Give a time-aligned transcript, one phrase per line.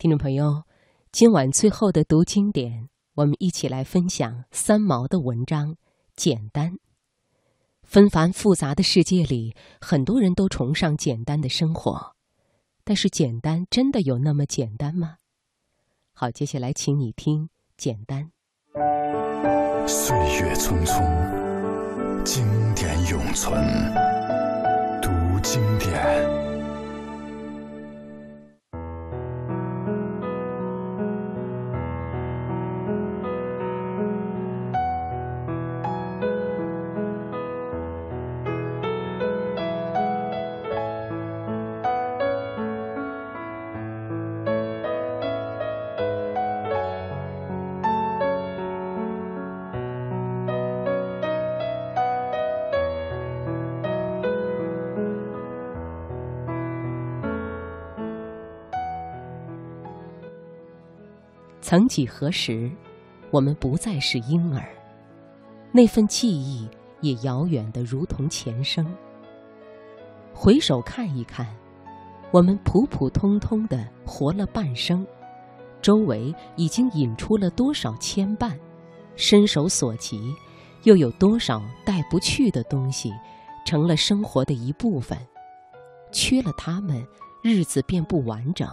[0.00, 0.62] 听众朋友，
[1.10, 5.72] 今晚最后的读经典，我们一起来分享三毛的文章
[6.14, 6.70] 《简单》。
[7.82, 12.14] 纷繁复杂的世界里，很多人都崇尚简单的生活，
[12.84, 15.16] 但是简单真的有那么简单吗？
[16.12, 17.46] 好，接下来请你听
[17.76, 18.30] 《简单》。
[19.88, 22.46] 岁月匆匆，经
[22.76, 23.52] 典永存，
[25.02, 25.10] 读
[25.42, 26.47] 经典。
[61.60, 62.70] 曾几何时，
[63.30, 64.68] 我们不再是婴儿，
[65.72, 66.68] 那份记忆
[67.00, 68.86] 也遥远的如同前生。
[70.32, 71.46] 回首看一看，
[72.30, 75.04] 我们普普通通的活了半生，
[75.82, 78.56] 周围已经引出了多少牵绊，
[79.16, 80.32] 伸手所及，
[80.84, 83.12] 又有多少带不去的东西，
[83.66, 85.18] 成了生活的一部分。
[86.12, 87.04] 缺了它们，
[87.42, 88.68] 日子便不完整。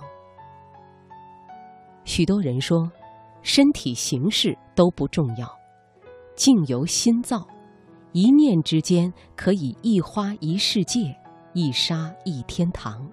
[2.15, 2.89] 许多人说，
[3.41, 5.53] 身体形式都不重要，
[6.33, 7.45] 境由心造，
[8.13, 11.13] 一念之间可以一花一世界，
[11.51, 13.05] 一沙一天堂，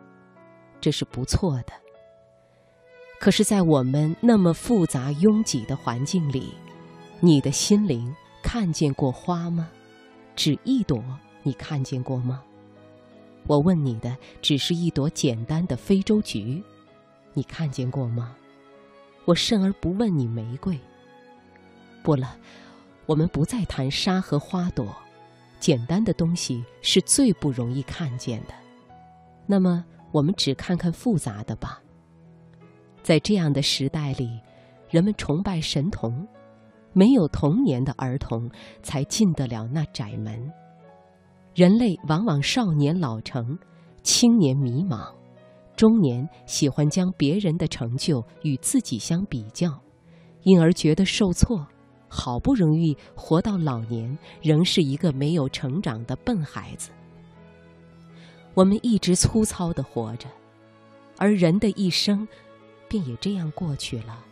[0.80, 1.72] 这是不错的。
[3.18, 6.54] 可是，在我们那么复杂拥挤的环境里，
[7.18, 9.68] 你的心灵看见过花吗？
[10.36, 11.02] 只一朵，
[11.42, 12.40] 你看见过吗？
[13.48, 16.62] 我问你的，只是一朵简单的非洲菊，
[17.32, 18.36] 你看见过吗？
[19.24, 20.78] 我甚而不问你玫瑰。
[22.02, 22.36] 不了，
[23.06, 24.94] 我们不再谈沙和花朵，
[25.60, 28.54] 简单的东西是最不容易看见的。
[29.46, 31.80] 那么，我们只看看复杂的吧。
[33.02, 34.40] 在这样的时代里，
[34.90, 36.26] 人们崇拜神童，
[36.92, 38.50] 没有童年的儿童
[38.82, 40.52] 才进得了那窄门。
[41.54, 43.58] 人类往往少年老成，
[44.02, 45.12] 青年迷茫。
[45.76, 49.80] 中年喜欢将别人的成就与自己相比较，
[50.42, 51.66] 因而觉得受挫。
[52.14, 56.90] 好不容易活到老年，仍是一个没有成长的笨孩子。
[58.52, 60.28] 我们一直粗糙的活着，
[61.16, 62.28] 而人的一生
[62.86, 64.22] 便也这样过去了。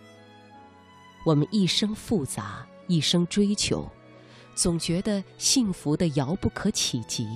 [1.25, 3.91] 我们一生复杂，一生追求，
[4.55, 7.27] 总觉得幸福的遥不可企及。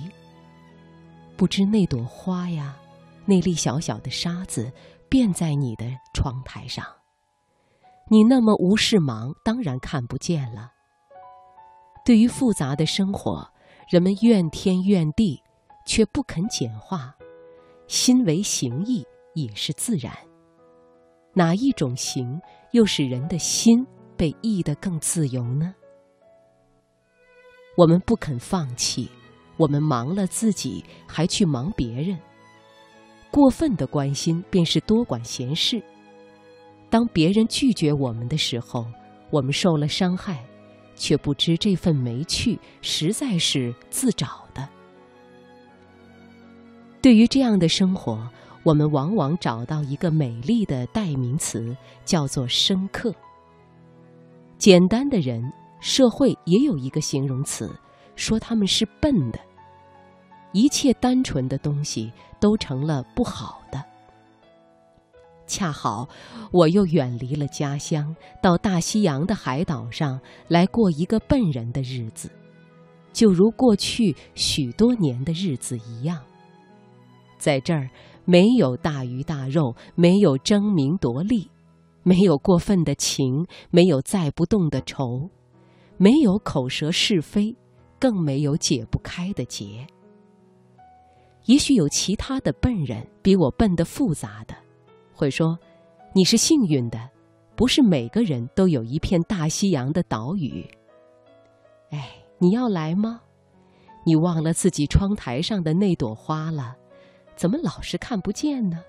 [1.35, 2.77] 不知那朵花呀。
[3.25, 4.71] 那粒小小的沙子，
[5.09, 6.85] 便在你的窗台上。
[8.09, 10.71] 你那么无事忙，当然看不见了。
[12.05, 13.49] 对于复杂的生活，
[13.89, 15.41] 人们怨天怨地，
[15.87, 17.15] 却不肯简化。
[17.87, 19.03] 心为形役，
[19.33, 20.15] 也是自然。
[21.33, 22.39] 哪一种形，
[22.71, 25.73] 又使人的心被易得更自由呢？
[27.75, 29.09] 我们不肯放弃，
[29.57, 32.19] 我们忙了自己，还去忙别人。
[33.35, 35.83] 过分的关心便是多管闲事。
[36.89, 38.85] 当别人拒绝我们的时候，
[39.29, 40.41] 我们受了伤害，
[40.95, 44.65] 却不知这份没趣实在是自找的。
[47.01, 48.25] 对于这样的生活，
[48.63, 51.75] 我们往往找到一个美丽的代名词，
[52.05, 53.13] 叫做深刻。
[54.57, 55.43] 简单的人，
[55.81, 57.69] 社会也有一个形容词，
[58.15, 59.39] 说他们是笨的。
[60.55, 63.83] 一切单纯的东西都成了不好的。
[65.45, 66.07] 恰好
[66.49, 70.17] 我又远离了家乡，到大西洋的海岛上
[70.47, 72.31] 来过一个笨人的日子，
[73.11, 76.17] 就如过去许多年的日子一样。
[77.37, 77.89] 在这儿，
[78.23, 81.51] 没有大鱼大肉，没有争名夺利，
[82.01, 85.29] 没有过分的情，没有载不动的愁，
[85.97, 87.53] 没有口舌是非，
[87.99, 89.85] 更没有解不开的结。
[91.45, 94.55] 也许有其他的笨人比我笨得复杂的，
[95.13, 95.57] 会说
[96.13, 97.09] ：“你是幸运的，
[97.55, 100.65] 不是每个人都有一片大西洋的岛屿。”
[101.91, 103.21] 哎，你要来吗？
[104.03, 106.75] 你忘了自己窗台上的那朵花了？
[107.35, 108.83] 怎么老是看不见呢？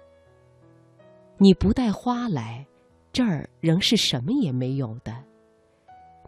[1.38, 2.66] 你不带花来，
[3.12, 5.14] 这儿仍是什么也没有的。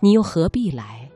[0.00, 1.10] 你又何必来？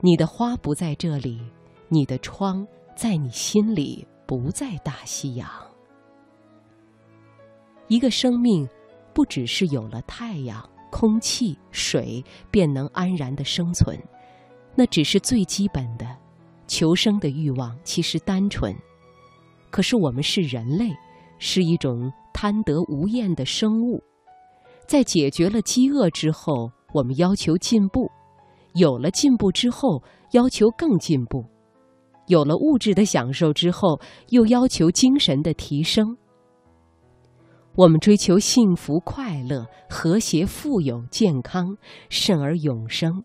[0.00, 1.40] 你的花不在这里，
[1.88, 4.06] 你的窗在你心里。
[4.34, 5.46] 不在大西洋。
[7.88, 8.66] 一个生命
[9.12, 13.94] 不只是有了太阳、空气、水便能安然的生存，
[14.74, 16.06] 那只是最基本的。
[16.66, 18.74] 求生的欲望其实单纯，
[19.70, 20.90] 可是我们是人类，
[21.38, 24.02] 是一种贪得无厌的生物。
[24.86, 28.10] 在解决了饥饿之后，我们要求进步；
[28.72, 31.44] 有了进步之后，要求更进步；
[32.26, 36.16] 有了物质的享受之后，又要求精神的提升。
[37.74, 41.76] 我们追求幸福、快乐、和谐、富有、健康，
[42.10, 43.24] 甚而永生。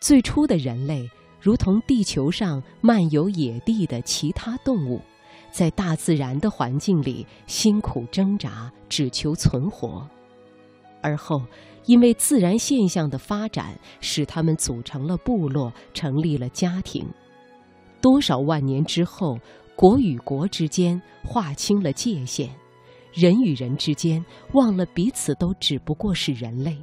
[0.00, 1.08] 最初的人类，
[1.40, 5.00] 如同地球上漫游野地的其他动物，
[5.50, 10.08] 在大自然的环境里辛苦挣扎，只求存活。
[11.02, 11.42] 而后，
[11.86, 17.04] 因为自然现象的发展，使他们组成了部落，成立了家庭。
[18.00, 19.38] 多少万年之后，
[19.74, 22.50] 国与国之间划清了界限，
[23.12, 26.76] 人与人之间忘了彼此都只不过是人类。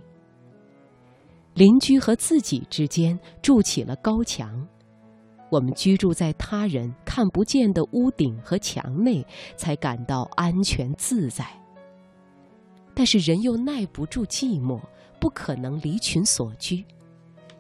[1.54, 4.68] 邻居和自己之间筑起了高墙，
[5.50, 9.26] 我们居住在他人看不见的屋顶和墙内，
[9.56, 11.46] 才感到安全自在。
[12.94, 14.82] 但是人又耐不住寂寞，
[15.20, 16.84] 不可能离群所居，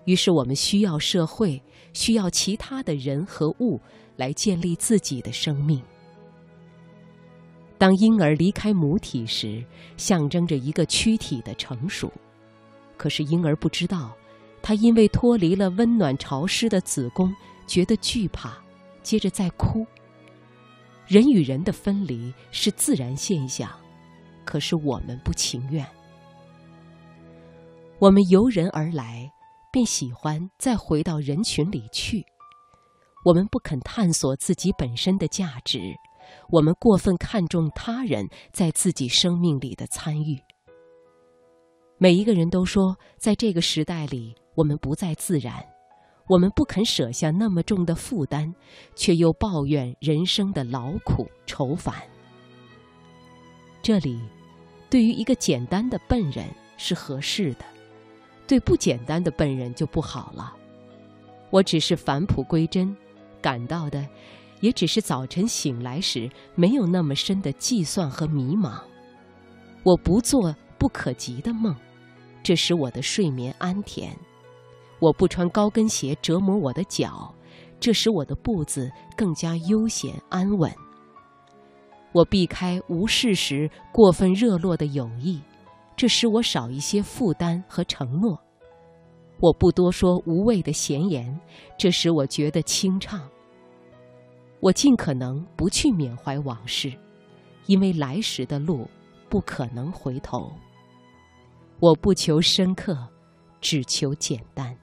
[0.03, 1.61] 于是我们需要社会，
[1.95, 3.81] 需要其他的人和物
[4.18, 5.81] 来建立自己的生命。
[7.77, 9.65] 当婴儿离开母体时，
[9.97, 12.12] 象征着一个躯体的成熟，
[12.97, 14.15] 可是婴儿不知道，
[14.62, 17.33] 他因为脱离了温暖潮湿的子宫，
[17.65, 18.57] 觉得惧怕，
[19.01, 19.86] 接着在哭。
[21.07, 23.69] 人与人的分离是自然现象。
[24.44, 25.83] 可是我们不情愿，
[27.98, 29.31] 我们由人而来，
[29.75, 32.25] 便喜欢再回到人群里去。
[33.25, 35.94] 我们不肯探索自己本身的价值，
[36.50, 40.42] 我们过分看重他人在自己生命里的参与。
[41.98, 45.62] 每一个人都说，在这个时代里，我们不再自然，
[46.30, 48.56] 我们不肯舍下那么重的负担，
[48.95, 51.94] 却又抱怨人生的劳苦愁烦。
[53.81, 54.22] 这里。
[54.88, 56.45] 对于一个简单的笨人
[56.77, 57.66] 是合适的，
[58.47, 60.53] 对不简单的笨人就不好了。
[61.50, 62.95] 我只是返璞归真，
[63.42, 64.07] 感到的，
[64.59, 68.80] 也只是早晨醒来时没有那么深的计算和迷茫。
[69.83, 71.75] 我不做不可及的梦，
[72.44, 74.18] 这使我的睡眠安甜。
[75.00, 77.33] 我不穿高跟鞋折磨我的脚，
[77.80, 80.71] 这使我的步子更加悠闲安稳。
[82.12, 85.41] 我避开无事时过分热络的友谊，
[85.95, 88.39] 这使我少一些负担和承诺。
[89.39, 91.39] 我不多说无谓的闲言，
[91.77, 93.30] 这使我觉得清畅。
[94.59, 96.92] 我尽可能不去缅怀往事，
[97.65, 98.89] 因为来时的路
[99.30, 100.51] 不可能回头。
[101.80, 102.98] 我不求深刻，
[103.62, 104.75] 只求简单。